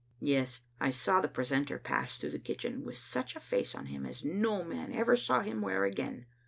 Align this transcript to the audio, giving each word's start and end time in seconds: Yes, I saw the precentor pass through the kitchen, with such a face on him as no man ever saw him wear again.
Yes, 0.19 0.61
I 0.79 0.89
saw 0.89 1.21
the 1.21 1.27
precentor 1.27 1.77
pass 1.77 2.17
through 2.17 2.31
the 2.31 2.39
kitchen, 2.39 2.83
with 2.83 2.97
such 2.97 3.35
a 3.35 3.39
face 3.39 3.75
on 3.75 3.85
him 3.85 4.03
as 4.03 4.25
no 4.25 4.63
man 4.63 4.91
ever 4.91 5.15
saw 5.15 5.41
him 5.41 5.61
wear 5.61 5.85
again. 5.85 6.25